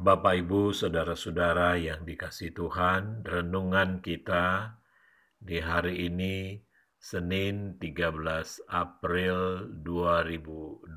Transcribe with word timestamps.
Bapak, 0.00 0.32
Ibu, 0.32 0.72
saudara-saudara 0.72 1.76
yang 1.76 2.08
dikasih 2.08 2.56
Tuhan, 2.56 3.20
renungan 3.20 4.00
kita 4.00 4.72
di 5.36 5.60
hari 5.60 6.08
ini 6.08 6.56
Senin 6.96 7.76
13 7.76 8.64
April 8.72 9.68
2020 9.84 10.88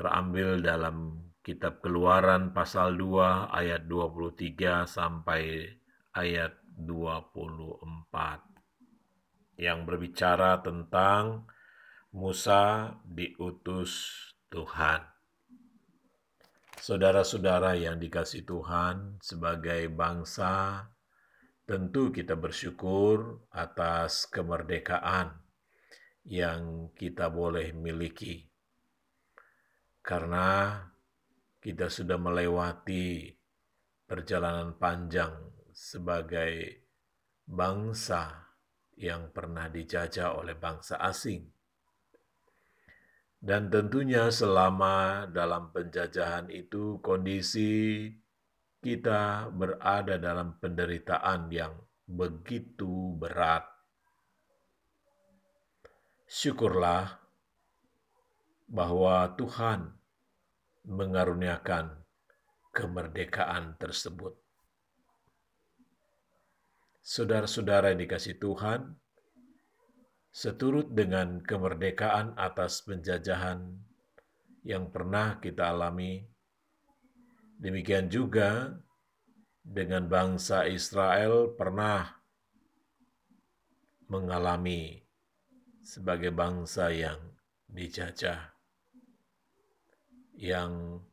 terambil 0.00 0.64
dalam 0.64 1.28
kitab 1.44 1.84
Keluaran 1.84 2.56
pasal 2.56 2.96
2 2.96 3.52
ayat 3.52 3.84
23 3.84 4.88
sampai 4.88 5.68
ayat 6.16 6.56
24 6.72 9.60
yang 9.60 9.84
berbicara 9.84 10.64
tentang 10.64 11.44
Musa 12.16 12.96
diutus 13.04 14.08
Tuhan. 14.48 15.19
Saudara-saudara 16.80 17.76
yang 17.76 18.00
dikasih 18.00 18.48
Tuhan, 18.48 19.20
sebagai 19.20 19.92
bangsa, 19.92 20.88
tentu 21.68 22.08
kita 22.08 22.40
bersyukur 22.40 23.44
atas 23.52 24.24
kemerdekaan 24.24 25.28
yang 26.24 26.88
kita 26.96 27.28
boleh 27.28 27.76
miliki, 27.76 28.48
karena 30.00 30.80
kita 31.60 31.92
sudah 31.92 32.16
melewati 32.16 33.28
perjalanan 34.08 34.72
panjang 34.80 35.36
sebagai 35.76 36.80
bangsa 37.44 38.56
yang 38.96 39.28
pernah 39.36 39.68
dijajah 39.68 40.32
oleh 40.32 40.56
bangsa 40.56 40.96
asing 40.96 41.44
dan 43.40 43.72
tentunya 43.72 44.28
selama 44.28 45.24
dalam 45.32 45.72
penjajahan 45.72 46.52
itu 46.52 47.00
kondisi 47.00 48.04
kita 48.84 49.48
berada 49.48 50.20
dalam 50.20 50.60
penderitaan 50.60 51.48
yang 51.48 51.72
begitu 52.04 53.16
berat. 53.16 53.64
Syukurlah 56.28 57.16
bahwa 58.68 59.34
Tuhan 59.34 59.88
mengaruniakan 60.86 61.96
kemerdekaan 62.70 63.76
tersebut. 63.80 64.36
Saudara-saudara 67.00 67.90
yang 67.90 68.06
dikasih 68.06 68.38
Tuhan, 68.38 68.94
seturut 70.30 70.94
dengan 70.94 71.42
kemerdekaan 71.42 72.38
atas 72.38 72.86
penjajahan 72.86 73.66
yang 74.62 74.94
pernah 74.94 75.42
kita 75.42 75.74
alami. 75.74 76.22
Demikian 77.60 78.08
juga 78.08 78.72
dengan 79.60 80.08
bangsa 80.08 80.64
Israel 80.64 81.52
pernah 81.52 82.08
mengalami 84.08 84.96
sebagai 85.84 86.32
bangsa 86.32 86.88
yang 86.88 87.20
dijajah, 87.68 88.54
yang 90.40 91.04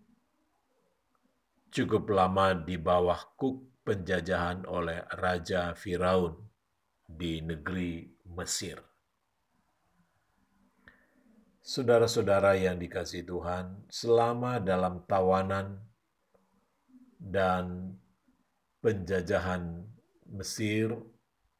cukup 1.67 2.09
lama 2.09 2.55
di 2.55 2.79
bawah 2.79 3.35
kuk 3.35 3.83
penjajahan 3.83 4.63
oleh 4.65 5.03
Raja 5.19 5.75
Firaun 5.75 6.47
di 7.05 7.43
negeri 7.43 8.07
Mesir. 8.33 8.86
Saudara-saudara 11.67 12.55
yang 12.55 12.79
dikasih 12.79 13.27
Tuhan, 13.27 13.91
selama 13.91 14.55
dalam 14.63 15.03
tawanan 15.03 15.83
dan 17.19 17.91
penjajahan 18.79 19.83
Mesir, 20.31 20.95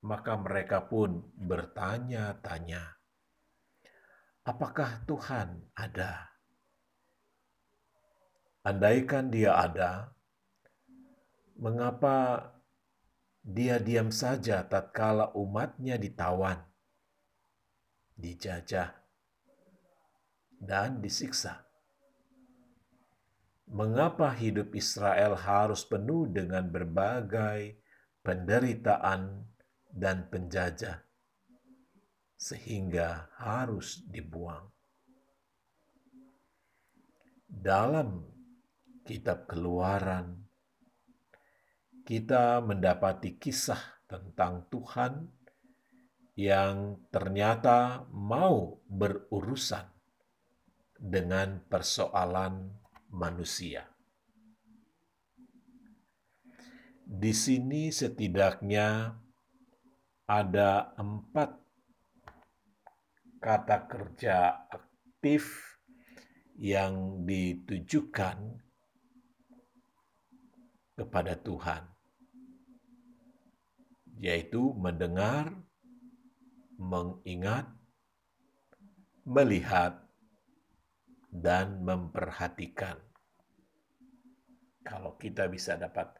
maka 0.08 0.39
mereka 0.39 0.88
pun 0.88 1.27
bertanya-tanya, 1.36 2.87
apakah 4.48 5.04
Tuhan 5.04 5.76
ada? 5.76 6.32
Andaikan 8.64 9.27
dia 9.27 9.59
ada, 9.59 10.15
mengapa 11.59 12.48
dia 13.43 13.76
diam 13.83 14.15
saja 14.15 14.64
tatkala 14.64 15.36
umatnya 15.36 15.99
ditawan, 15.99 16.64
dijajah, 18.15 19.07
dan 20.58 21.00
disiksa. 21.00 21.66
Mengapa 23.68 24.32
hidup 24.32 24.72
Israel 24.73 25.36
harus 25.36 25.84
penuh 25.84 26.32
dengan 26.32 26.72
berbagai 26.72 27.76
penderitaan 28.23 29.44
dan 29.92 30.32
penjajah, 30.32 31.04
sehingga 32.40 33.28
harus 33.36 34.02
dibuang? 34.08 34.72
Dalam 37.48 38.24
Kitab 39.04 39.52
Keluaran, 39.52 40.48
kita 42.08 42.64
mendapati 42.64 43.36
kisah 43.36 44.00
tentang 44.08 44.64
Tuhan 44.72 45.28
yang 46.39 47.04
ternyata 47.12 48.08
mau 48.14 48.80
berurusan 48.88 49.96
dengan 50.97 51.61
persoalan 51.69 52.73
manusia. 53.13 53.87
Di 57.08 57.31
sini 57.31 57.87
setidaknya 57.87 59.15
ada 60.27 60.91
empat 60.99 61.55
kata 63.39 63.77
kerja 63.87 64.67
aktif 64.67 65.77
yang 66.59 67.23
ditujukan 67.23 68.59
kepada 70.97 71.37
Tuhan, 71.37 71.85
yaitu 74.17 74.73
mendengar, 74.73 75.53
mengingat, 76.75 77.69
melihat, 79.23 80.07
dan 81.37 81.86
memperhatikan. 81.86 82.98
Kalau 84.81 85.14
kita 85.20 85.45
bisa 85.52 85.77
dapat 85.77 86.17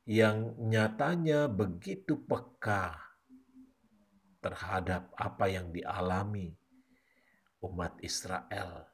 yang 0.06 0.54
nyatanya 0.58 1.50
begitu 1.50 2.22
peka 2.26 2.94
terhadap 4.42 5.10
apa 5.18 5.46
yang 5.50 5.70
dialami 5.74 6.61
umat 7.62 7.98
Israel. 8.02 8.90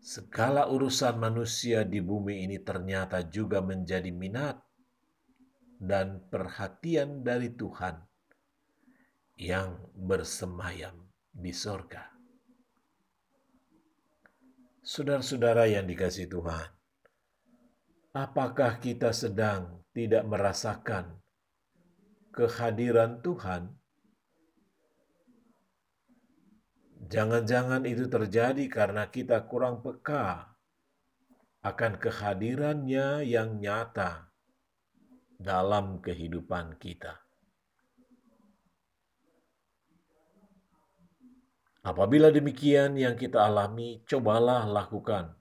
Segala 0.00 0.72
urusan 0.72 1.20
manusia 1.20 1.84
di 1.84 2.00
bumi 2.00 2.48
ini 2.48 2.56
ternyata 2.64 3.20
juga 3.28 3.60
menjadi 3.60 4.08
minat 4.08 4.56
dan 5.78 6.24
perhatian 6.32 7.20
dari 7.20 7.52
Tuhan 7.52 8.00
yang 9.38 9.78
bersemayam 9.94 10.96
di 11.30 11.52
sorga. 11.54 12.08
Saudara-saudara 14.82 15.68
yang 15.68 15.84
dikasih 15.84 16.26
Tuhan, 16.32 16.68
apakah 18.16 18.80
kita 18.80 19.12
sedang 19.12 19.84
tidak 19.92 20.24
merasakan 20.24 21.20
kehadiran 22.32 23.20
Tuhan 23.20 23.77
Jangan-jangan 27.08 27.88
itu 27.88 28.04
terjadi 28.04 28.68
karena 28.68 29.08
kita 29.08 29.48
kurang 29.48 29.80
peka 29.80 30.52
akan 31.64 31.92
kehadirannya 31.96 33.24
yang 33.24 33.56
nyata 33.56 34.28
dalam 35.40 36.04
kehidupan 36.04 36.76
kita. 36.76 37.16
Apabila 41.80 42.28
demikian 42.28 43.00
yang 43.00 43.16
kita 43.16 43.40
alami, 43.40 44.04
cobalah 44.04 44.68
lakukan 44.68 45.32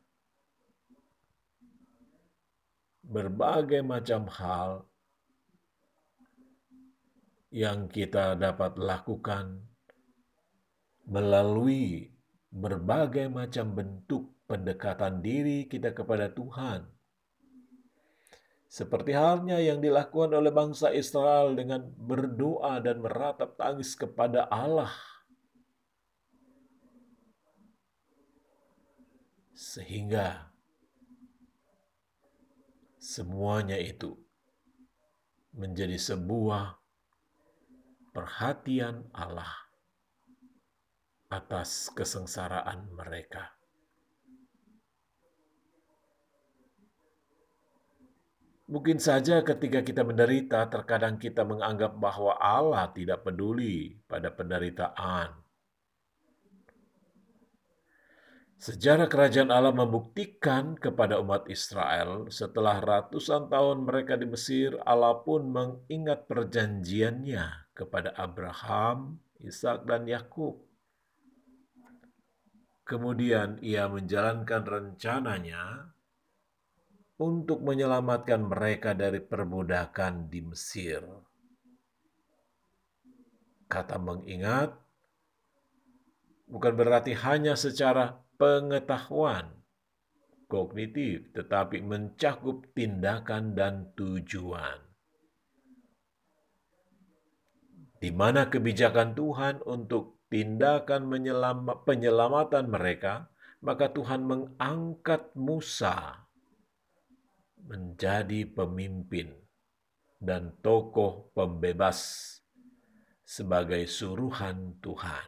berbagai 3.03 3.83
macam 3.83 4.31
hal 4.31 4.87
yang 7.51 7.91
kita 7.91 8.39
dapat 8.39 8.79
lakukan 8.79 9.66
melalui 11.07 12.11
berbagai 12.51 13.31
macam 13.31 13.71
bentuk 13.71 14.27
pendekatan 14.43 15.23
diri 15.23 15.63
kita 15.71 15.95
kepada 15.95 16.27
Tuhan. 16.31 16.83
Seperti 18.67 19.15
halnya 19.15 19.63
yang 19.63 19.79
dilakukan 19.79 20.35
oleh 20.35 20.51
bangsa 20.51 20.91
Israel 20.91 21.55
dengan 21.55 21.87
berdoa 21.87 22.83
dan 22.83 22.99
meratap 22.99 23.55
tangis 23.55 23.95
kepada 23.95 24.51
Allah. 24.51 24.91
Sehingga 29.55 30.51
semuanya 32.99 33.79
itu 33.79 34.19
menjadi 35.55 35.95
sebuah 35.95 36.75
perhatian 38.11 39.07
Allah 39.15 39.66
atas 41.27 41.91
kesengsaraan 41.91 42.91
mereka. 42.95 43.57
Mungkin 48.67 48.99
saja 48.99 49.47
ketika 49.47 49.79
kita 49.79 50.03
menderita, 50.03 50.67
terkadang 50.67 51.15
kita 51.15 51.47
menganggap 51.47 51.95
bahwa 51.95 52.35
Allah 52.35 52.91
tidak 52.91 53.23
peduli 53.23 53.95
pada 54.11 54.27
penderitaan. 54.27 55.39
Sejarah 58.59 59.07
kerajaan 59.07 59.55
Allah 59.55 59.71
membuktikan 59.71 60.75
kepada 60.75 61.15
umat 61.23 61.47
Israel 61.47 62.27
setelah 62.27 62.83
ratusan 62.83 63.47
tahun 63.47 63.87
mereka 63.87 64.19
di 64.19 64.27
Mesir, 64.27 64.75
Allah 64.83 65.15
pun 65.23 65.47
mengingat 65.47 66.27
perjanjiannya 66.27 67.71
kepada 67.71 68.11
Abraham, 68.19 69.23
Ishak 69.39 69.87
dan 69.87 70.11
Yakub. 70.11 70.66
Kemudian 72.87 73.59
ia 73.59 73.91
menjalankan 73.91 74.63
rencananya 74.63 75.91
untuk 77.19 77.59
menyelamatkan 77.59 78.47
mereka 78.47 78.95
dari 78.95 79.19
perbudakan 79.19 80.31
di 80.31 80.39
Mesir. 80.39 81.03
Kata 83.67 83.99
mengingat 83.99 84.71
bukan 86.47 86.73
berarti 86.79 87.11
hanya 87.11 87.59
secara 87.59 88.23
pengetahuan 88.39 89.51
kognitif, 90.47 91.27
tetapi 91.35 91.83
mencakup 91.83 92.71
tindakan 92.71 93.51
dan 93.51 93.91
tujuan. 93.99 94.79
Di 97.97 98.13
mana 98.15 98.47
kebijakan 98.47 99.11
Tuhan 99.11 99.59
untuk 99.67 100.16
tindakan 100.27 101.07
penyelamatan 101.83 102.65
mereka, 102.67 103.31
maka 103.63 103.89
Tuhan 103.89 104.23
mengangkat 104.27 105.33
Musa 105.33 106.27
menjadi 107.67 108.47
pemimpin 108.47 109.33
dan 110.17 110.55
tokoh 110.63 111.29
pembebas 111.35 112.23
sebagai 113.27 113.83
suruhan 113.91 114.79
Tuhan. 114.79 115.27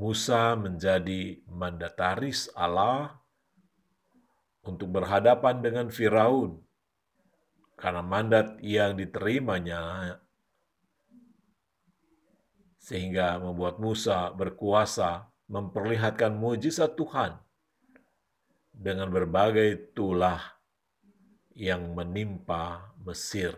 Musa 0.00 0.56
menjadi 0.56 1.44
mandataris 1.48 2.48
Allah 2.56 3.20
untuk 4.64 4.92
berhadapan 4.96 5.60
dengan 5.60 5.86
Firaun 5.92 6.56
karena 7.76 8.00
mandat 8.04 8.60
yang 8.60 8.96
diterimanya 8.96 10.16
sehingga 12.90 13.38
membuat 13.38 13.78
Musa 13.78 14.34
berkuasa 14.34 15.30
memperlihatkan 15.46 16.34
mujizat 16.34 16.98
Tuhan 16.98 17.38
dengan 18.74 19.06
berbagai 19.14 19.94
tulah 19.94 20.42
yang 21.54 21.94
menimpa 21.94 22.90
Mesir 23.06 23.54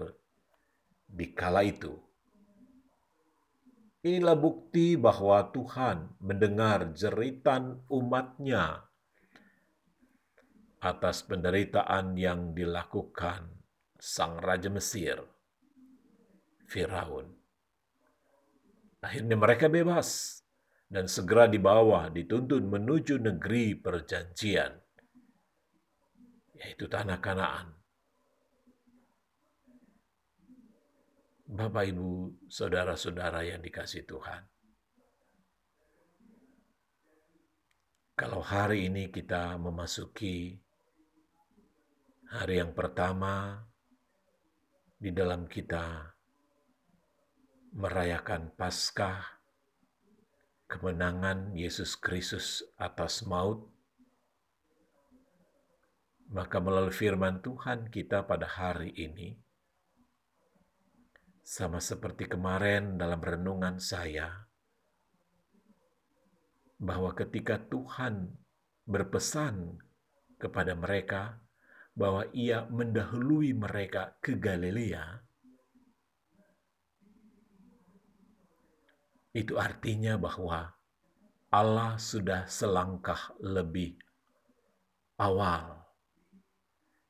di 1.09 1.33
kala 1.33 1.65
itu. 1.65 1.97
Inilah 4.05 4.37
bukti 4.37 5.01
bahwa 5.01 5.49
Tuhan 5.49 6.13
mendengar 6.21 6.93
jeritan 6.93 7.81
umatnya 7.89 8.85
atas 10.85 11.25
penderitaan 11.25 12.21
yang 12.21 12.53
dilakukan 12.53 13.49
sang 13.97 14.37
Raja 14.43 14.69
Mesir, 14.69 15.25
Firaun. 16.69 17.42
Akhirnya 19.03 19.35
mereka 19.35 19.67
bebas 19.67 20.39
dan 20.87 21.11
segera 21.11 21.51
dibawa 21.51 22.07
dituntun 22.07 22.71
menuju 22.71 23.19
negeri 23.19 23.75
perjanjian, 23.75 24.79
yaitu 26.55 26.87
tanah 26.87 27.19
Kanaan. 27.19 27.75
Bapak, 31.53 31.85
Ibu, 31.85 32.41
saudara-saudara 32.49 33.45
yang 33.45 33.61
dikasih 33.61 34.09
Tuhan. 34.09 34.47
Kalau 38.17 38.39
hari 38.39 38.87
ini 38.87 39.11
kita 39.11 39.59
memasuki 39.59 40.55
hari 42.31 42.63
yang 42.63 42.71
pertama 42.73 43.61
di 44.97 45.11
dalam 45.11 45.51
kita 45.51 46.12
merayakan 47.73 48.53
Paskah, 48.53 49.41
kemenangan 50.69 51.57
Yesus 51.57 51.97
Kristus 51.97 52.61
atas 52.77 53.25
maut, 53.25 53.65
maka 56.29 56.61
melalui 56.61 56.93
firman 56.93 57.41
Tuhan 57.41 57.89
kita 57.89 58.29
pada 58.29 58.45
hari 58.45 58.93
ini, 58.93 59.41
sama 61.41 61.81
seperti 61.81 62.29
kemarin 62.29 63.01
dalam 63.01 63.21
renungan 63.25 63.81
saya, 63.81 64.45
bahwa 66.77 67.17
ketika 67.17 67.57
Tuhan 67.57 68.37
berpesan 68.85 69.81
kepada 70.37 70.77
mereka 70.77 71.41
bahwa 71.97 72.29
Ia 72.37 72.69
mendahului 72.69 73.57
mereka 73.57 74.17
ke 74.21 74.37
Galilea, 74.37 75.32
Itu 79.33 79.57
artinya 79.57 80.21
bahwa 80.21 80.69
Allah 81.53 81.97
sudah 81.97 82.49
selangkah 82.49 83.37
lebih 83.41 83.97
awal 85.21 85.83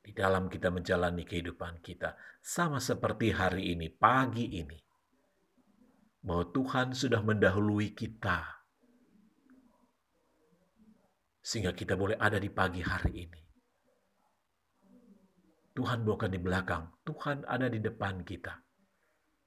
di 0.03 0.11
dalam 0.11 0.51
kita 0.51 0.71
menjalani 0.71 1.23
kehidupan 1.23 1.79
kita, 1.79 2.19
sama 2.43 2.83
seperti 2.83 3.31
hari 3.31 3.71
ini, 3.71 3.87
pagi 3.87 4.59
ini, 4.59 4.79
bahwa 6.19 6.51
Tuhan 6.51 6.91
sudah 6.91 7.23
mendahului 7.23 7.95
kita, 7.95 8.43
sehingga 11.39 11.71
kita 11.71 11.95
boleh 11.95 12.19
ada 12.19 12.39
di 12.39 12.51
pagi 12.51 12.83
hari 12.83 13.15
ini. 13.31 13.43
Tuhan 15.73 16.03
bukan 16.03 16.31
di 16.35 16.41
belakang, 16.43 16.91
Tuhan 17.07 17.47
ada 17.47 17.71
di 17.71 17.79
depan 17.79 18.27
kita. 18.27 18.59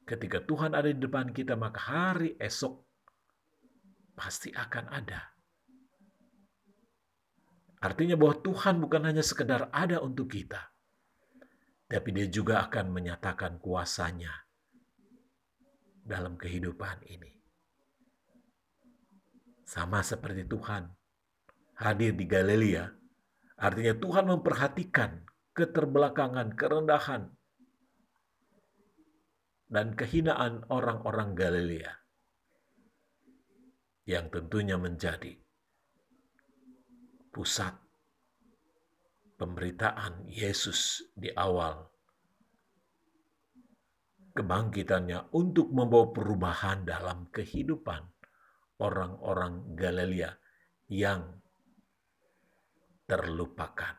Ketika 0.06 0.46
Tuhan 0.46 0.78
ada 0.78 0.86
di 0.86 1.02
depan 1.02 1.34
kita, 1.34 1.58
maka 1.58 1.82
hari 1.82 2.38
esok 2.38 2.86
pasti 4.14 4.54
akan 4.54 4.86
ada. 4.94 5.34
Artinya 7.82 8.14
bahwa 8.14 8.38
Tuhan 8.42 8.82
bukan 8.82 9.02
hanya 9.10 9.26
sekedar 9.26 9.70
ada 9.74 10.02
untuk 10.06 10.30
kita, 10.30 10.62
tapi 11.90 12.10
dia 12.14 12.30
juga 12.30 12.66
akan 12.66 12.94
menyatakan 12.94 13.58
kuasanya 13.58 14.34
dalam 16.06 16.38
kehidupan 16.38 17.02
ini. 17.10 17.34
Sama 19.66 20.06
seperti 20.06 20.46
Tuhan 20.46 20.86
hadir 21.82 22.14
di 22.14 22.26
Galilea, 22.30 22.86
artinya 23.58 23.98
Tuhan 23.98 24.26
memperhatikan 24.30 25.26
keterbelakangan, 25.58 26.54
kerendahan, 26.54 27.30
dan 29.66 29.98
kehinaan 29.98 30.66
orang-orang 30.70 31.34
Galilea. 31.34 32.06
yang 34.06 34.30
tentunya 34.30 34.78
menjadi 34.78 35.34
pusat 37.34 37.74
pemberitaan 39.36 40.30
Yesus 40.30 41.10
di 41.18 41.34
awal 41.34 41.90
kebangkitannya 44.38 45.34
untuk 45.34 45.74
membawa 45.74 46.14
perubahan 46.14 46.86
dalam 46.86 47.34
kehidupan 47.34 48.04
orang-orang 48.78 49.74
Galilea 49.74 50.32
yang 50.92 51.42
terlupakan. 53.10 53.96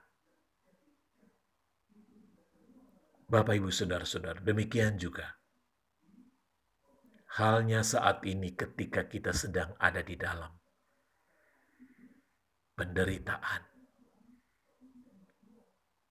Bapak, 3.27 3.59
ibu, 3.59 3.75
saudara-saudara, 3.75 4.39
demikian 4.39 4.95
juga 4.95 5.35
halnya 7.37 7.85
saat 7.85 8.25
ini 8.25 8.57
ketika 8.57 9.05
kita 9.05 9.37
sedang 9.37 9.77
ada 9.77 10.01
di 10.01 10.17
dalam 10.17 10.49
penderitaan. 12.73 13.63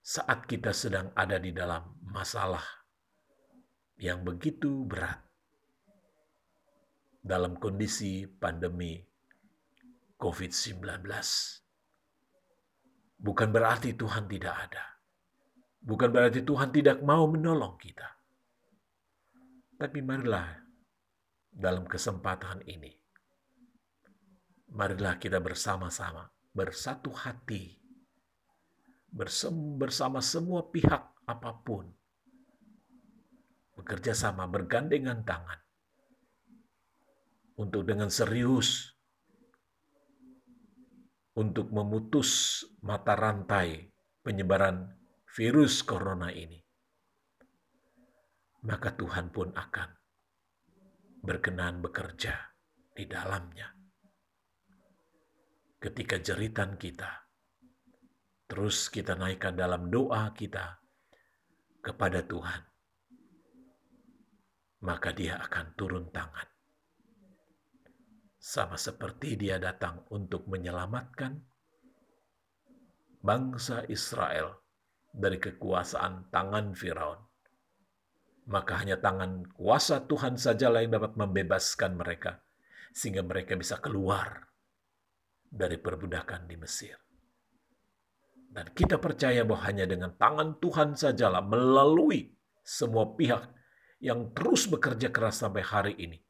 Saat 0.05 0.45
kita 0.45 0.69
sedang 0.69 1.09
ada 1.17 1.41
di 1.41 1.49
dalam 1.49 1.97
masalah 2.13 2.61
yang 3.97 4.21
begitu 4.21 4.85
berat, 4.85 5.17
dalam 7.25 7.57
kondisi 7.57 8.29
pandemi 8.29 9.01
COVID-19. 10.21 11.09
Bukan 13.17 13.49
berarti 13.49 13.97
Tuhan 13.97 14.29
tidak 14.29 14.55
ada. 14.69 14.85
Bukan 15.81 16.13
berarti 16.13 16.45
Tuhan 16.45 16.69
tidak 16.69 17.01
mau 17.01 17.25
menolong 17.25 17.81
kita. 17.81 18.13
Tapi 19.81 20.05
marilah 20.05 20.64
dalam 21.55 21.87
kesempatan 21.87 22.67
ini, 22.67 22.91
marilah 24.75 25.15
kita 25.15 25.39
bersama-sama, 25.39 26.27
bersatu 26.51 27.15
hati, 27.15 27.79
bersama 29.79 30.19
semua 30.19 30.67
pihak 30.67 31.15
apa 31.23 31.51
pun, 31.63 31.87
bekerja 33.79 34.11
sama, 34.11 34.43
bergandengan 34.51 35.23
tangan, 35.23 35.59
untuk 37.55 37.87
dengan 37.87 38.11
serius 38.11 38.91
untuk 41.35 41.71
memutus 41.71 42.63
mata 42.83 43.15
rantai 43.15 43.91
penyebaran 44.23 44.91
virus 45.35 45.83
corona 45.83 46.31
ini, 46.31 46.59
maka 48.67 48.91
Tuhan 48.95 49.31
pun 49.31 49.51
akan 49.55 50.04
berkenan 51.25 51.81
bekerja 51.81 52.55
di 52.93 53.09
dalamnya. 53.09 53.73
Ketika 55.81 56.21
jeritan 56.21 56.77
kita, 56.77 57.27
terus 58.47 58.87
kita 58.93 59.17
naikkan 59.17 59.57
dalam 59.57 59.89
doa 59.91 60.31
kita 60.31 60.79
kepada 61.81 62.21
Tuhan, 62.25 62.61
maka 64.85 65.09
Dia 65.11 65.41
akan 65.41 65.65
turun 65.73 66.09
tangan 66.13 66.55
sama 68.45 68.77
seperti 68.77 69.41
dia 69.41 69.57
datang 69.57 70.05
untuk 70.13 70.45
menyelamatkan 70.45 71.41
bangsa 73.25 73.89
Israel 73.89 74.61
dari 75.09 75.41
kekuasaan 75.41 76.29
tangan 76.29 76.77
Firaun. 76.77 77.17
Maka 78.45 78.77
hanya 78.85 79.01
tangan 79.01 79.49
kuasa 79.57 80.05
Tuhan 80.05 80.37
sajalah 80.37 80.85
yang 80.85 81.01
dapat 81.01 81.17
membebaskan 81.17 81.97
mereka, 81.97 82.45
sehingga 82.93 83.25
mereka 83.25 83.57
bisa 83.57 83.81
keluar 83.81 84.45
dari 85.49 85.81
perbudakan 85.81 86.45
di 86.45 86.55
Mesir. 86.57 86.93
Dan 88.55 88.71
kita 88.71 89.01
percaya 89.01 89.41
bahwa 89.43 89.65
hanya 89.65 89.89
dengan 89.89 90.13
tangan 90.15 90.61
Tuhan 90.61 90.93
sajalah 90.93 91.41
melalui 91.41 92.31
semua 92.61 93.17
pihak 93.17 93.49
yang 93.99 94.31
terus 94.31 94.69
bekerja 94.69 95.09
keras 95.09 95.41
sampai 95.41 95.65
hari 95.65 95.93
ini, 95.97 96.21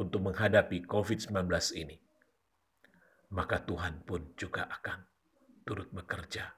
untuk 0.00 0.24
menghadapi 0.24 0.88
COVID-19 0.88 1.36
ini, 1.76 2.00
maka 3.36 3.60
Tuhan 3.60 4.00
pun 4.08 4.32
juga 4.32 4.64
akan 4.64 5.04
turut 5.68 5.92
bekerja 5.92 6.56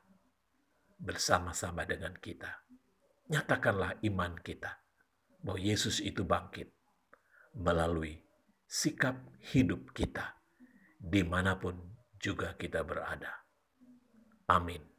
bersama-sama 1.03 1.83
dengan 1.83 2.15
kita. 2.23 2.62
Nyatakanlah 3.33 4.05
iman 4.05 4.37
kita 4.45 4.77
bahwa 5.41 5.57
Yesus 5.57 6.05
itu 6.05 6.21
bangkit 6.21 6.69
melalui 7.57 8.21
sikap 8.69 9.17
hidup 9.41 9.97
kita 9.97 10.37
di 11.01 11.25
mana 11.25 11.57
pun 11.57 11.81
juga 12.21 12.53
kita 12.61 12.85
berada. 12.85 13.33
Amin. 14.53 14.92